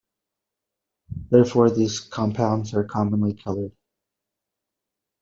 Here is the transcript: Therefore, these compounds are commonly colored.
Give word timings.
Therefore, 1.29 1.69
these 1.69 1.99
compounds 1.99 2.73
are 2.73 2.83
commonly 2.83 3.35
colored. 3.35 3.73